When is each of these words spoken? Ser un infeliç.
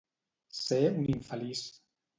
Ser 0.61 0.81
un 0.95 1.07
infeliç. 1.17 1.65